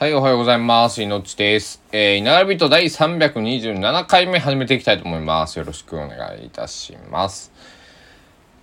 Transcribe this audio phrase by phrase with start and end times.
[0.00, 1.02] はい、おはようございます。
[1.02, 1.82] いのちです。
[1.92, 5.58] えー、稲刈人第327回目始めていきたいと思います。
[5.58, 7.52] よろしくお願いいたします。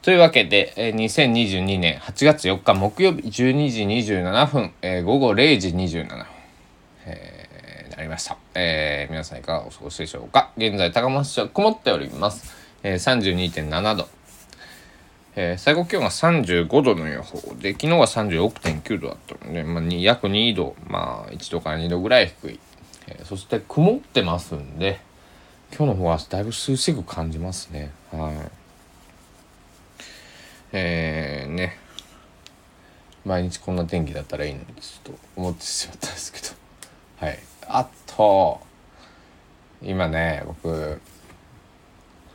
[0.01, 6.25] というわけで、えー、2022年8月4日木曜日12時27分、えー、午後0時27分、
[7.05, 8.35] えー、なりました。
[8.55, 10.49] えー、皆さんいかがお過ごしでしょうか？
[10.57, 12.51] 現在、高松市は曇っております。
[12.81, 14.09] えー、32.7度。
[15.39, 22.59] えー、最高気温が35度の予報で、昨日は36.9度だったので、まあ、約2度、まあ、1度から2度ぐらい低い。
[23.05, 24.99] えー、そして曇ってますんで、
[25.69, 27.91] 今日の方はだいぶ涼しく感じますね。
[28.11, 28.33] はい。
[30.73, 31.77] えー、ね。
[33.23, 36.47] 毎日こんな天気だったらいいのに、ちょっと思ってしまったんですけど。
[37.27, 37.39] はい。
[37.67, 38.59] あと、
[39.83, 40.99] 今ね、僕、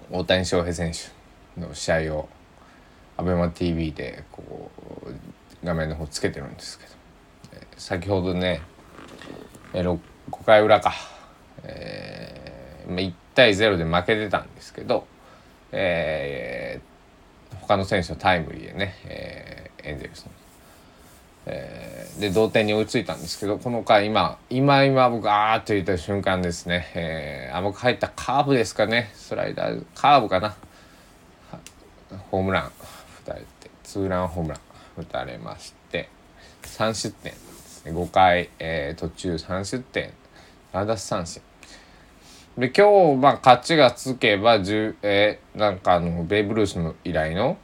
[0.08, 2.28] 大谷翔平選手の試合を
[3.18, 4.70] ABEMATV でこ
[5.06, 6.92] う画面の方つけてるんですけど、
[7.76, 8.62] 先ほどね、
[9.72, 9.98] 5
[10.44, 10.94] 回裏か、
[11.64, 15.06] えー、1対0で負けてたんですけど、
[15.72, 20.32] えー、他の選手のタイムリーでね、えー、エンゼルスの。
[21.44, 29.10] えー、で同点に追いついたんですけどこの回今今今僕あーっと言った瞬間ですね、えー、甘く入ったカーブですかね。
[29.14, 30.54] スライダーカーブかな。
[32.30, 32.72] ホームラン。
[33.24, 34.60] 打たれてツーランホームラン
[34.98, 36.08] 打たれまして
[36.62, 37.92] 3失点ですね。
[37.92, 40.12] 5回、えー、途中3失点
[40.72, 41.42] 7奪三振。
[42.58, 47.56] で今日、まあ、勝ちがつけば10、えー、なんかあのベーブ・ルースの以来の、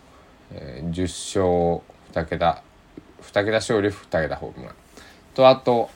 [0.52, 2.62] えー、10勝2桁
[3.22, 4.74] 2桁勝利2桁ホームラン。
[5.34, 5.90] とあと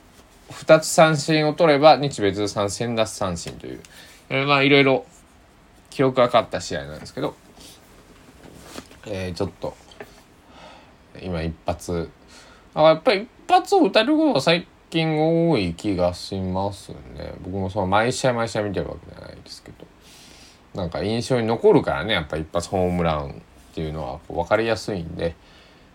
[0.50, 3.80] 2つ三振を取れば日米通算1000奪三振という、
[4.28, 5.06] えー、まあいろいろ
[5.90, 7.34] 記録がかった試合なんですけど。
[9.06, 9.74] えー、ちょっと。
[11.20, 12.10] 今一発。
[12.74, 17.34] あやっぱり一発を打たれることが最近多い気がしますね。
[17.42, 19.92] 僕もその毎試合毎試合見てるわけじゃないですけど。
[20.74, 25.34] なんか印象に残るからねやっぱ一発ホームランっていうのは分かりやすいんで、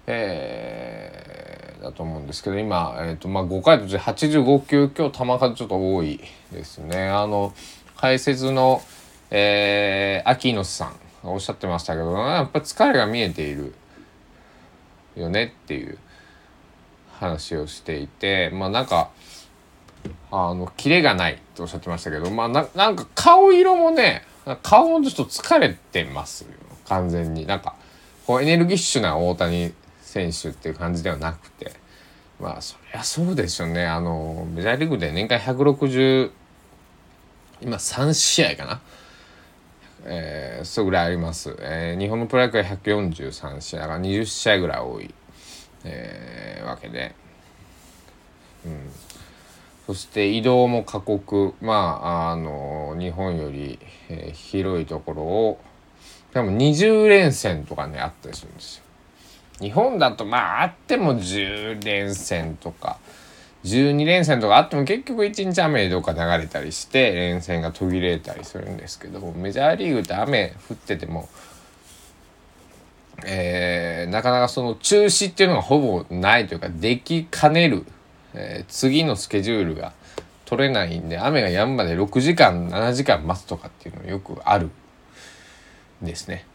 [0.06, 6.20] えー、だと思うんですけど今、えーとまあ、5回途中85球今日球数ちょっと多い
[6.52, 7.54] ですねあの
[7.96, 8.82] 解説の、
[9.32, 10.96] えー、秋野さん
[11.32, 13.74] おっしゃってましたけどやっぱ疲れが見えている
[15.16, 15.98] よねっていう
[17.20, 19.10] 話をしていてまあなんか
[20.32, 24.24] あのキレがないとおっしゃってましたけどまあななんか顔色もね
[24.64, 26.50] 顔もちょっと疲れてますよ。
[26.88, 27.46] 完全に。
[27.46, 27.76] なんか
[28.26, 31.74] こうエネルギッシュな大谷選手っていう感じではなくて。
[32.40, 33.86] まあそりゃそうですよね。
[33.86, 36.32] あのメジャーリーグで年間160
[37.62, 38.82] 今3試合かな
[40.10, 45.14] えー、それぐらいあります、えー、日本のプロ野球は143試合が20試合ぐらい多い、
[45.84, 47.14] えー、わけで、
[48.66, 48.90] うん、
[49.86, 51.54] そして移動も過酷。
[51.62, 53.80] まああの日本より、
[54.10, 55.60] えー、広いところを
[56.34, 58.84] でも20連戦とかねあったりするんですよ。
[59.60, 62.98] 日本だとまああっても10連戦とか。
[63.68, 71.28] 12連戦とかあっても結局1日雨とか流れたりして連戦が途切れたりするんですけどメジャーリーグって雨降ってても、
[73.26, 77.86] えー、なかなかその中止っていうのがほぼないというかできかねる、
[78.34, 79.94] えー、次のスケジュールが
[80.46, 84.70] 取れないんで雨が止むまで6時間7時間待つとかっていうのがよくある
[86.02, 86.46] んですね。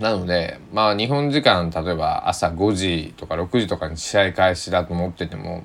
[0.00, 5.64] なのでまあ日本時間例えば朝5時とか6時とかに試合開始だと思ってても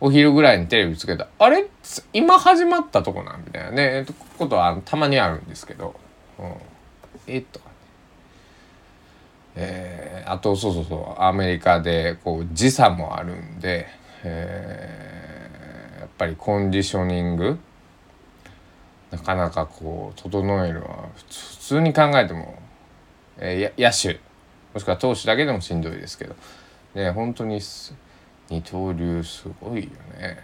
[0.00, 1.66] お昼ぐらいにテレビつけたあれ？
[2.12, 4.06] 今始まったとこなんみたいなね。
[4.38, 5.94] ことはたまにあるんですけど、
[6.38, 6.54] うん、
[7.26, 7.60] えっと。
[7.60, 7.74] かね
[9.56, 13.86] えー、あとそうそうそうアメリカでこう時差もあるんで、
[14.24, 17.58] えー、やっぱりコンディショニング？
[19.12, 21.24] なかなかこう整えるのは普
[21.58, 22.58] 通に考えても
[23.38, 24.20] えー、野手。
[24.72, 26.34] もしくは投手だけでもしんどいですけど。
[26.94, 27.60] ね本当に
[28.50, 30.38] 二刀流すごいよね。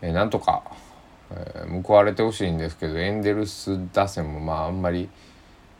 [0.00, 0.62] えー、なんとか、
[1.30, 5.08] えー、報われてほしいんですけどエンデルス打線もまああんまり、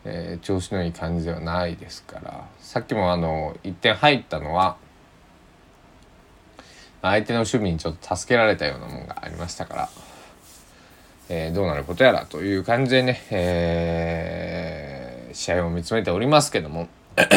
[0.05, 2.47] えー、調子のいい感じではないですから。
[2.61, 4.76] さっきもあの1点入ったのは
[7.03, 9.88] 相手の守備にちょっと助けられたようなものがありましたから、
[11.29, 14.57] えー、どうなることやらという感じでね、えー
[15.33, 16.89] 試合を見つめておりますけども。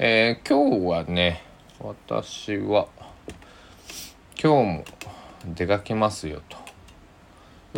[0.00, 1.42] えー、今日はね
[1.80, 2.86] 私は
[4.40, 4.84] 今日も
[5.54, 6.58] 出かけますよと。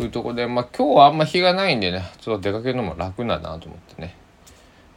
[0.01, 4.15] いうとこでまあ今日はあんま日がないんでねちょっと出かけるのも楽だなと思ってね、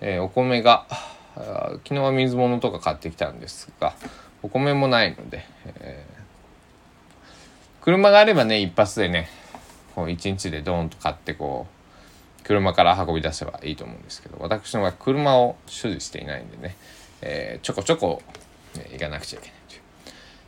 [0.00, 0.86] えー、お米が
[1.34, 3.94] 昨日は水物とか買ってきたんですが
[4.42, 5.44] お米もないので、
[5.80, 9.28] えー、車があればね一発でね
[9.94, 11.83] こう一日でドーンと買ってこう
[12.44, 16.76] 車から運び出せばいいと思うんですけど私の場合車を所持していないんでね、
[17.22, 18.22] えー、ちょこちょこ、
[18.76, 19.80] ね、行かなくちゃいけないという、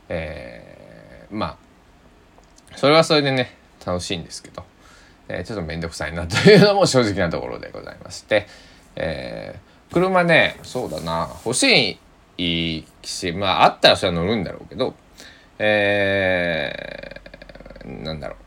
[0.09, 1.57] えー、ま
[2.71, 4.63] あそれはそれでね楽しいんですけど、
[5.27, 8.47] えー、ちょっと面倒くさいなというのも正直なところでございまして、
[8.95, 11.99] えー、車ねそうだな欲し
[12.37, 14.93] いしまああったらそれは乗るんだろうけど
[15.59, 18.46] えー、なんだろう。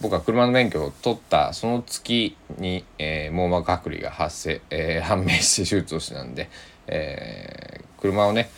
[0.00, 6.48] 僕は車の免許を取ったその月に、えー、網膜剥離が発生、えー、判明して手術をしたんで、
[6.86, 8.48] えー、車をね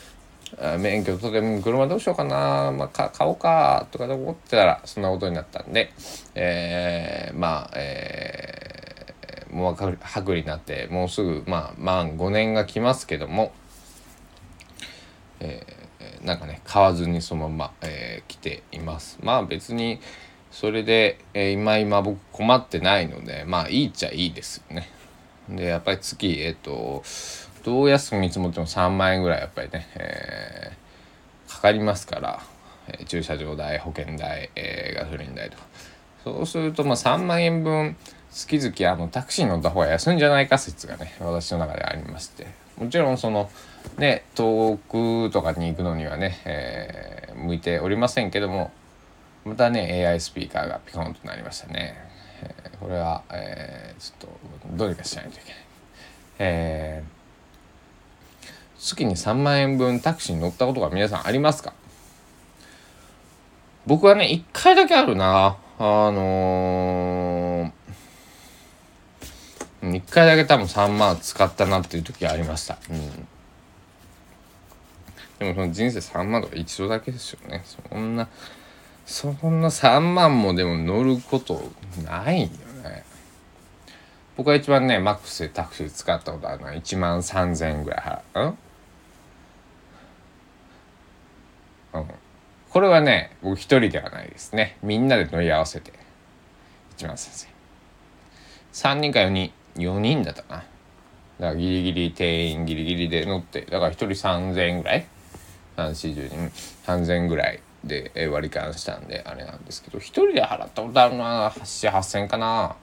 [0.78, 5.92] 免許取って車どうしようかな、まあ、か買おうかとか思ってたらそんなことになったんで、
[6.34, 13.52] えー、まあ、えー、網膜剥離になってもうすぐまあ満5年が来ますけども、
[15.38, 19.18] えー、なんかね買わずにそのまま、えー、来ています。
[19.22, 20.00] まあ別に
[20.50, 24.88] それで、えー、今今僕困ってないのでまあいいっちゃいいですよね。
[25.48, 27.02] でやっぱり月えっ、ー、と
[27.64, 32.42] どう安く見積もっても3万円ぐらいやっぱりね、えー、かかりますから、
[32.88, 35.64] えー、駐車場代保険代、えー、ガソリン代とか
[36.24, 37.96] そうするとまあ3万円分
[38.30, 42.46] 月々あのタクシー乗った方が安いんじゃないか説がね私の中でありまして
[42.78, 43.50] もちろんその
[43.98, 48.70] ね遠くとかに行くのにはね、えー、向いておりませんけども
[49.44, 51.96] またね AI スピーカーがピコンとなりましたね、
[52.42, 54.28] えー、これは、えー、ちょっ
[54.70, 55.54] とどうにかしないといけない
[56.38, 57.20] えー
[58.80, 61.74] 月に3万円分タクシーに乗ったことが皆さんありますか？
[63.86, 72.78] 僕はね1回だけあるなあのー、1回だけ多分3万使ったなっていう時ありました。
[72.90, 73.28] うん。
[75.38, 77.64] でもその人生3万とか一度だけですよね。
[77.64, 78.28] そんな、
[79.10, 81.60] そんな3万もでも乗ること
[82.06, 82.48] ないよ
[82.84, 83.02] ね。
[84.36, 88.56] 僕は一番ね、マックスでタクシー使ったことあるのは1万3000円ぐらい払う。
[91.94, 92.04] うん。
[92.70, 94.78] これはね、僕一人ではないですね。
[94.80, 95.92] みんなで乗り合わせて。
[96.96, 97.52] 1万3000円。
[98.72, 100.48] 3人か4人、4人だったな。
[100.48, 100.64] だか
[101.40, 105.06] らギリギリ定員ギリギリで乗って、だから1人3000円ぐらい
[105.76, 106.36] ?3、4、10人、
[106.86, 112.76] 3000円ぐらいで割り勘したんで、あれなんですけど、1人で払ったことあるのは7、8000かな。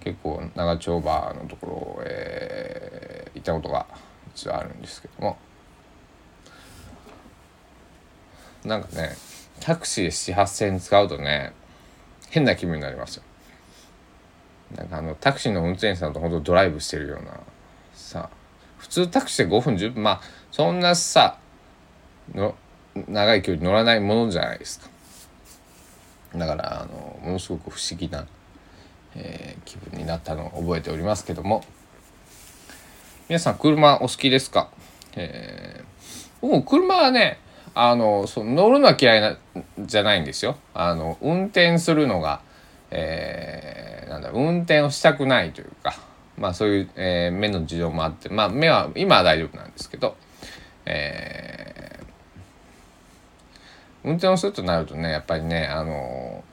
[0.00, 3.86] 結構長丁場のところ、えー、行ったことが
[4.34, 5.38] 一度あるんですけども。
[8.64, 9.14] なんかね
[9.60, 11.52] タクシーで7,8,000円使うとね
[12.30, 13.22] 変な気分になりますよ
[14.74, 17.38] なんかあのタクシーの運転手さんとほんとドライブしてるような
[17.92, 18.30] さ
[18.78, 20.20] 普通タクシーで5分10分まあ
[20.50, 21.38] そんなさ
[22.34, 22.54] の
[23.08, 24.88] 長い距離乗らないものじゃないですか。
[26.36, 28.26] だからあのものすごく不思議な、
[29.14, 31.64] えー、気分になったのを覚えておりますけども。
[33.26, 34.68] 皆さん車お好きですか、
[35.16, 37.38] えー、僕車はね
[37.74, 39.38] あのその乗るのは嫌いな
[39.78, 40.56] じゃないんですよ。
[40.74, 42.42] あの運転するのが、
[42.90, 45.94] えー、なんだ運転をしたくないというか、
[46.36, 50.16] まあそういう、えー、目の事情もあって、まあ目は今は大丈夫なんですけど、
[50.84, 51.73] えー、
[54.04, 56.44] 運転をするとなるとねやっぱりねあの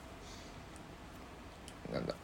[1.92, 2.14] なんだ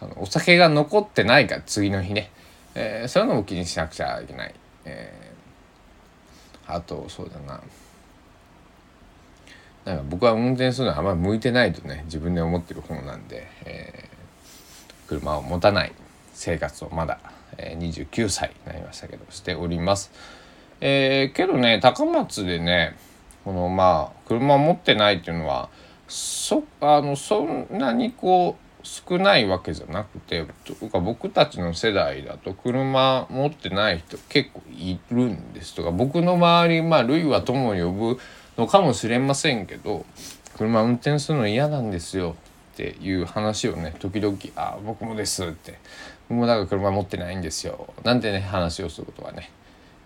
[0.00, 2.30] あのお酒が残ってないか次の日ね、
[2.74, 4.54] えー、そういうのも気にしなくちゃいけない。
[4.84, 5.24] えー
[6.66, 7.60] あとそうだな
[9.84, 15.92] なんか僕は運転するのはあんまり向いてないとね自分で思ってる方なんで、えー、車を持たない
[16.32, 17.18] 生活をまだ、
[17.58, 20.10] えー、29歳になりましたけどしております。
[20.80, 22.96] えー、けどね高松でね
[23.44, 25.68] このまあ車持ってないっていうのは
[26.08, 35.74] そあのそんなにこう少ないわけじゃなくてとか僕たちの世代だと車持ってない人結構いるんです。
[35.74, 38.18] とか僕の周りまあ類は友を呼ぶ
[38.58, 40.04] のかもしれませんけど
[40.56, 42.36] 車運転するの嫌なんですよ。
[42.74, 45.78] っていう話をね時々「あ僕もです」って
[46.28, 49.50] 「僕もだから車持ってないんですよ」なんてね話をすることはね、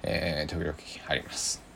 [0.03, 0.75] えー、時々
[1.09, 1.68] あります。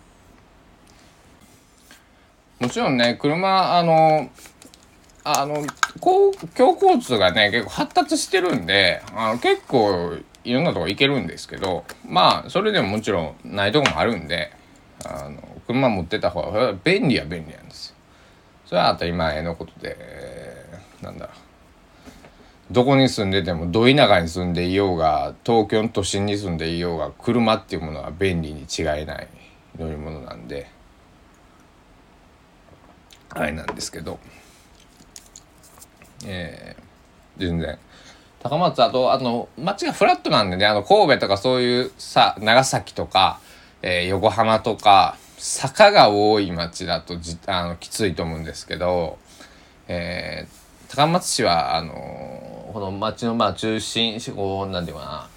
[2.63, 4.31] もちろんね車あの
[5.25, 5.67] あの
[5.99, 14.53] 公共交通がね結構発達してるんであの結構いろんなとこ行けるんですけどまあそれでももちろんないとこもあるんで
[15.05, 17.97] あの車持ってた方が便利は便利なんですよ。
[18.67, 19.97] それは当たり前のことで、
[21.03, 21.29] なんだ
[22.71, 29.29] どこに住んでてもど田舎に住んでいようが東京の都心に住んでいようが車っていうものは便利に違いない
[29.79, 30.71] 乗り物なんで
[33.35, 34.19] あれなんですけど。
[36.25, 37.79] えー、全然。
[38.43, 43.39] 高松あとあの街がフラットなんでねあの神戸とかそういうさ長崎とか、
[43.83, 49.19] えー、横浜とか坂が多い町だとじあのきついと思うんですけど、
[49.87, 55.29] えー、高松市はあのこの町のまあ中心こうなんていうかな、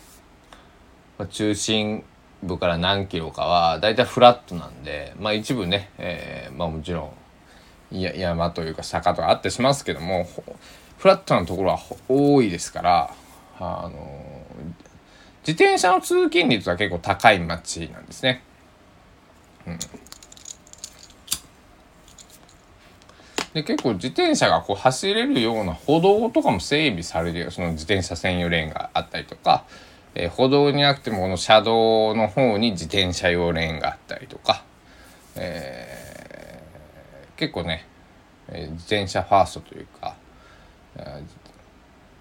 [1.19, 2.03] まあ、中心
[2.41, 7.11] 部から何キロかはだいたいフラットなんでまあ一部ね、えー、まあもちろん
[7.91, 10.27] 山というか坂とかあったりしますけども
[10.97, 13.13] フラットなところは多いですから
[13.59, 14.43] あの
[15.47, 18.41] 自転車の通勤率は結構高い町なんですね。
[19.67, 19.79] うん、
[23.53, 29.65] で結構自転車がこう走れるような歩道とかも整備されてるその自転車専用レーンがあったりとか、
[30.13, 34.63] えー、歩道になくてもこの車道の方に自転車用レーンがあったりとか、
[35.35, 36.04] えー、
[37.37, 37.85] 結構ね、
[38.49, 40.15] えー、自転車ファーストというか、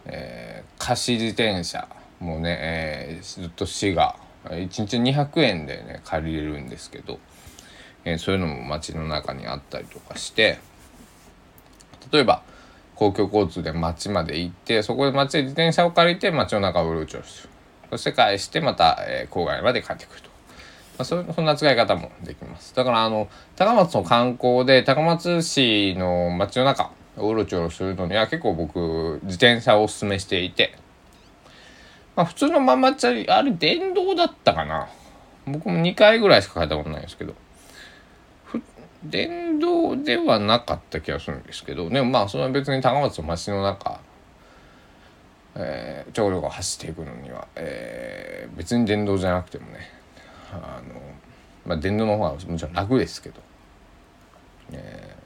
[0.06, 1.88] えー、貸し自転車
[2.20, 7.18] もね、えー、ずっと市が1日200円でね借りれるんですけど。
[8.04, 10.58] えー、そういうのも街の中にあったりとかして
[12.12, 12.42] 例えば
[12.94, 17.48] 公共交通で街まで行ってそこで街で自転車を借りて街の中をうろちょろする
[17.90, 20.30] そして返してまた、えー、郊外まで帰ってくると、
[20.98, 22.74] あ、そそんな使い方もできます。
[22.74, 30.76] だからあの高松の観光で高松市の街の中をうろちょろするのには結構僕自転車をおすすめしていて。
[32.16, 34.88] まあ普通のママチャリあれ電動だったかな。
[35.46, 37.34] 僕も2回ぐらいしか買ったことないんですけど。
[39.04, 41.90] 電動ではなかった気がするんですけど。
[41.90, 44.00] でもまあそれは別に高松の街の中、
[45.56, 49.93] えー、ちょこちょこ走っていくのには、えー、別に電動じゃなくてもね。
[50.56, 51.00] あの、
[51.66, 53.40] まあ、電動の方がもちろん楽ですけど、
[54.72, 55.16] え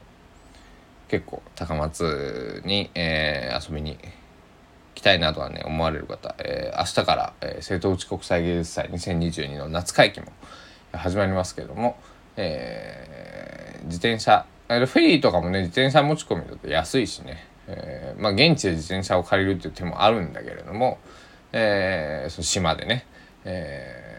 [1.07, 3.97] ー、結構高松に、えー、遊びに
[4.95, 10.27] 来たいなとはね思われる方、えー、明日から、えー、瀬戸内国際芸術祭2022の夏会期も
[10.91, 11.97] 始まりますけども、
[12.35, 20.99] えー、自転車フェリーとかもね自転車持ち込みだと安いしね、えー、まあ現地で自転車を借りるっていう手もあるんだけれども、
[21.51, 23.05] えー、その島でね、
[23.45, 24.18] え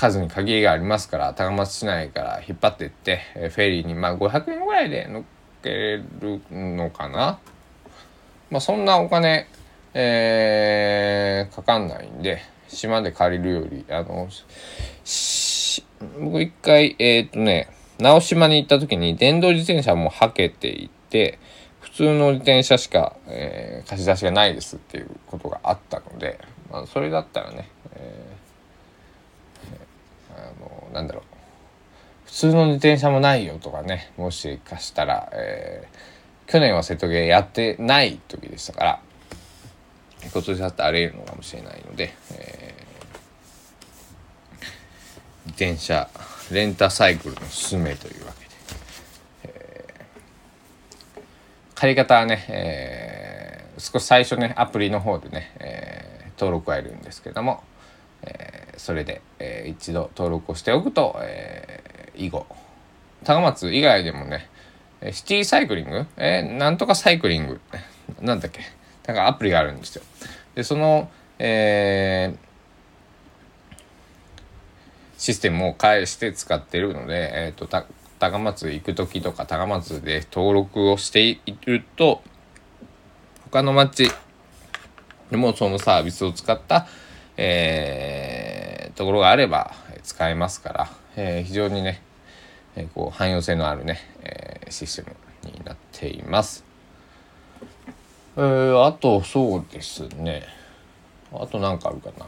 [0.00, 5.22] 数に限りがありますから高松市内から引っ張っていって、えフェリーにまあ500円ぐらいで乗っ
[5.62, 5.70] け
[6.20, 7.38] るのかな。
[8.50, 9.46] まあそんなお金、
[9.94, 14.28] えー、かかんないんで島で借りるよりあの
[16.20, 21.38] 僕一回、えっ、とね、直島に行った時に電動自転車もはけていて、
[21.80, 26.38] 普通の自転車しか、えー、貸し出しがないですっていうことがあったので、
[26.70, 31.22] まあ、それだったらね、えー、あの、なんだろう。
[32.26, 39.00] 普通の自転車もないよとかね、もしかしたら、えー、去年は瀬戸毛やってない時でしたから、
[40.32, 42.74] 今年だってあり得るのかもしれないので、え
[45.46, 46.08] 自転車
[46.52, 48.50] レンタサイクルのすすめというわけで、
[49.44, 51.20] えー、
[51.74, 57.64] 借り方はね、えー、少し最初ねアプリの方でね、えー、登録はいるんですけども、
[58.22, 62.46] えそれで、え一度登録をしておくと、え以後。
[63.24, 64.48] 高松以外でもね
[65.12, 66.06] シティサイクリング？
[66.16, 67.60] えー、なんとかサイクリング。
[68.20, 68.60] なんだっけ？
[69.06, 70.02] なんかアプリがあるんですよ。
[70.54, 72.50] でその、えー
[75.18, 77.84] システムを返して使ってるので、えーと、た
[78.18, 82.22] 高松行く時とか高松で登録をしていると
[83.50, 84.10] 他の町
[85.30, 86.86] でもそのサービスを使った、
[87.42, 92.02] えー、ところがあれば使えますから、えー、非常にね、
[92.76, 95.16] えー、こう汎用性のあるね、えシステム
[95.50, 96.64] になっています。
[98.36, 100.42] えー、あとそうですね
[101.32, 102.26] あと何かあるかな。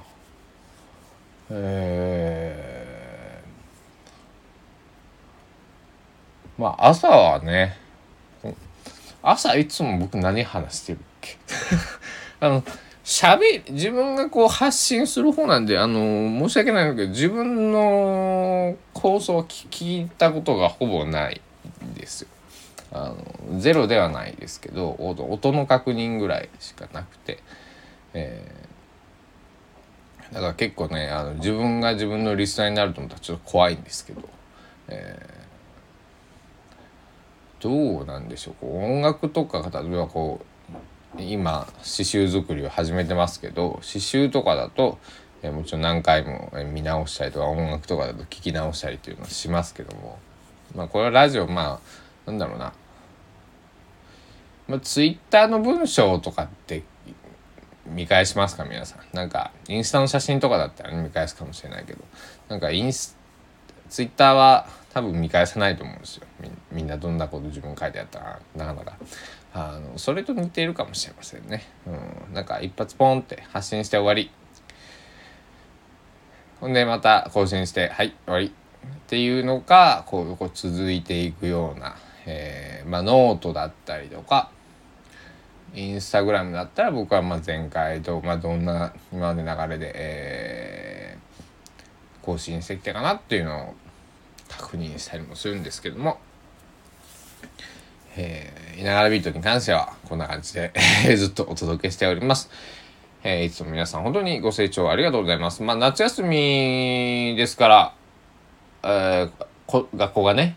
[1.51, 7.77] えー、まあ朝はね
[9.23, 11.37] 朝いつも僕何話してるっけ？
[12.41, 12.65] あの
[13.05, 15.99] 喋自分がこう発信する方なんであの
[16.49, 21.41] 申し訳ないんだけど自分の構想を聞いたことがほぼない
[21.85, 22.29] んですよ。
[22.93, 23.15] あ
[23.51, 27.39] のゼロではないですけど音の確認ぐらいしかなくて、
[28.15, 28.73] えー
[30.33, 34.23] だから結構ねあの自分が自分のリスナーになると思ったらちょっと怖いんですけど、
[34.89, 38.55] えー、どうなんでしょう。
[38.61, 40.47] こう音楽とか例えばこう
[41.19, 44.99] 今刺繍作りを始めてますけど刺繍とかだと、
[45.43, 50.19] えもちろん何回も見直したりとか音楽とかだと聞き直したりっていうのをしますけども。
[50.75, 51.81] まあこれはラジオま
[52.27, 52.73] あなんだろうな、
[54.69, 56.83] まあ、ツイッターの文章とかって
[57.87, 59.01] 見返しますか皆さん。
[59.15, 62.03] なんかインスタの写真とかだったら見返すかもしれないけど。
[62.49, 63.17] なんかインス
[63.91, 66.27] ツイッターは多分見返さないと思うんですよ。
[66.71, 68.97] みんなどんなこと自分書いてあったらなかなか。
[69.55, 74.31] あのそれと似ているかもしれませんね、うん、なんか一発ポンって発信して終わり。
[76.61, 78.47] ほんでまた更新してはい終わり。
[78.47, 78.51] っ
[79.09, 84.51] ていうのがこうこう続いていくような、えー、まあ、ノートだったりとか
[85.75, 93.75] インスタグラムだったら僕はま前回と、まあ、どんな今まで流れで、えー、更新してきたかなっていうのを
[94.49, 96.19] 確認したりもするんですけども、
[98.17, 100.73] えー、いながらビートに関してはこんな感じで
[101.17, 102.51] ずっとお届けしております。
[103.25, 105.63] えー、いつも皆さん本当にご清聴ありがとうございます。
[105.63, 107.95] まあ夏休みですから、
[108.83, 110.57] えー、学校がね、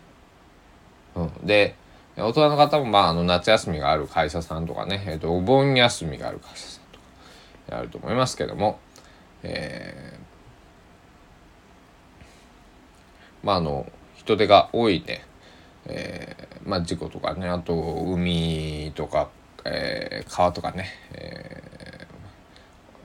[1.14, 1.76] うん、で
[2.16, 6.98] 大人の方も、まあ、あの夏休みがある会社さんとかね、えーと、お盆休みがある会社さんと
[7.70, 8.78] かあると思いますけども、
[9.42, 15.24] えー、まああの人手が多いね、
[15.88, 19.28] えー、まあ事故とかねあと海とか、
[19.64, 22.06] えー、川とかね、え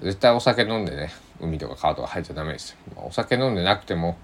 [0.02, 2.78] ー、絶対お酒飲んでね海とか川とか入っちゃダメですよ。
[2.98, 4.18] お酒飲んでなくても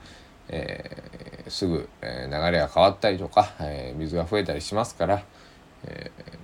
[0.50, 5.24] えー、すぐ、えー、流れが変わったりとか、えー、水が増えたりしますから、
[5.86, 6.38] えー、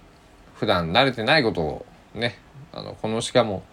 [0.55, 2.37] 普段慣れてないことをね
[2.71, 3.63] あのこのしかも、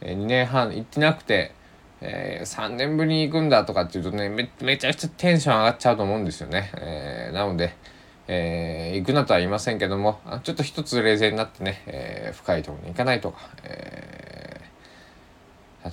[0.00, 1.52] 2年半行ってなくて、
[2.00, 6.70] えー、3年ぶりに行くんだとかっていうとねめめちゃくちゃテンション上がっちゃうと思うんですよね。
[6.76, 7.74] えー、なので、
[8.28, 14.60] えー、行くなとは言いませんけどもちょっと一つ冷静になってね、えー、深いところに行かないとか、え、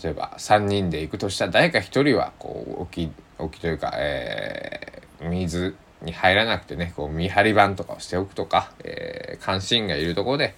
[0.04, 10.56] 例えば3人で行くとしたら誰か1人はこう沖置きというか、えー、水に入らなくてねこう見張り板とかをしておくとか、えー、監視員がいるところで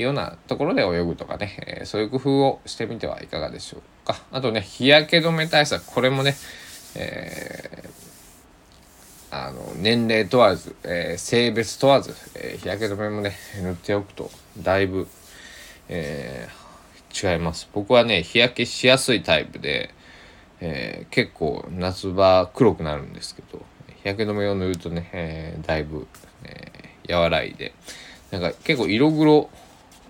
[0.00, 3.95] ようなところで泳ぐとかね、えー、そういう工夫をしてみてはいかがでしょうか
[4.32, 5.84] あとね日焼け止め対策。
[5.86, 6.36] これもね、
[6.94, 15.08] えー、あの年齢問わず、えー、性別問わず、えー、日焼け止めもね塗っておくとだいぶ、
[15.88, 16.48] え、
[17.12, 17.68] 違います。
[17.72, 19.94] 僕はね日焼けしやすいタイプで
[20.58, 23.58] え、結構夏場黒くなるんですけど
[24.02, 26.06] 日焼け止めを塗るとね、え、だいぶ、
[26.44, 27.74] え、和らいで。
[28.30, 29.50] なんか結構色黒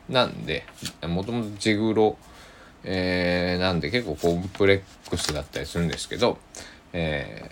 [0.08, 0.64] なんで
[1.02, 2.16] もともと地黒、
[2.88, 6.38] えー、なんで結構コンプレックスだったりするんですけど、
[6.92, 7.50] え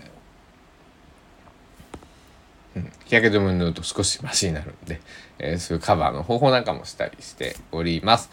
[2.76, 5.00] ー、日焼け止めを塗ると少しマシになるんで、
[5.40, 8.30] えー、そういうカバーの方法なんかもしたりしております。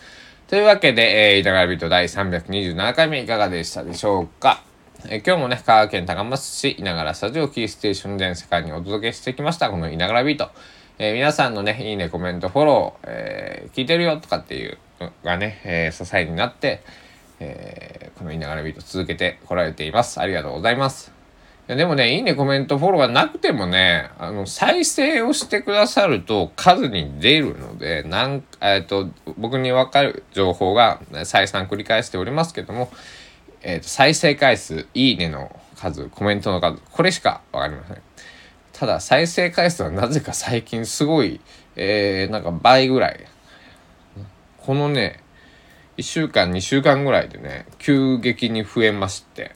[0.48, 4.64] というわけで、えー、板柄ビート第327回目いかがでしたでしょうか？
[5.10, 10.52] え、今日もね、香川県高松市稲柄スタジオキーステーション全世界にお届けしてきました、この稲柄ビート。
[11.04, 16.84] えー、皆さんのね、いいね、コメント、フォロー、えー、聞いてるよとかっていうのがね、えー、支えになって、
[17.40, 20.22] えー、この稲柄ビート続けてこられています。
[20.22, 21.12] ありがとうございます。
[21.68, 29.10] いやでもね、いいね、コメント、フォローがなくてもね、あの、再生をしてくださると数に出るので、なん、えっ、と、
[29.40, 32.92] 僕にわかる情報が再三繰り返しておりますけども、
[33.64, 37.98] えっ、ー、と、再生回数、いいねの数、コメントの数、これしかわかりません。
[38.82, 41.40] ただ、再生回数はなぜか最近すごい、
[41.76, 43.28] えー、なんか倍ぐらい。
[44.58, 45.20] このね、
[45.98, 49.54] 1週間、2週間ぐらいでね、急激に増えまして、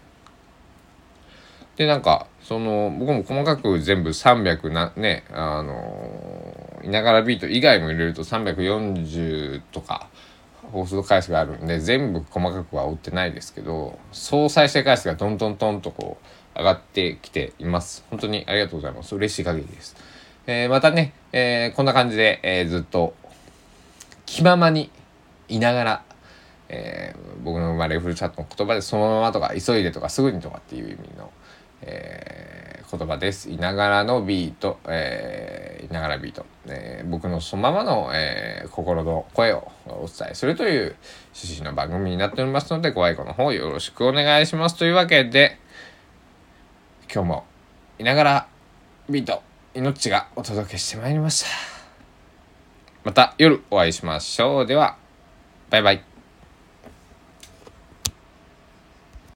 [1.76, 10.08] でなんかその僕も細かく全部300なねあのいながらビート以外も入れると340とか
[10.72, 19.96] 放送回数があるんで全部細かくは追ってないですけど総再生回数がトントントンとこう上がってきています本当にありがとうございます嬉しい限りです、
[20.48, 23.14] えー、またね、えー、こんな感じで、えー、ずっと
[24.26, 24.90] 気ままに
[25.48, 26.04] いながら
[26.70, 31.32] え、僕の生まれふるさとの言葉でそのままとか急いでとかすぐにとかっていう意味の、
[31.82, 33.50] え、言葉です。
[33.50, 40.96] いながらのビート、え、いながらビート、え、僕のそのままの、え、心の声をお伝えするという
[41.36, 44.78] 趣旨の番組になっておりますので、ご愛顧の方よろしくお願いします。
[44.78, 45.60] というわけで、
[47.16, 47.46] 今日も
[47.98, 48.48] いながら
[49.10, 49.42] ビート、
[49.74, 51.50] 命がお届けしてまいりました。
[53.06, 54.66] また夜お会いしましょう。
[54.66, 54.98] では、
[55.70, 56.15] バイバイ。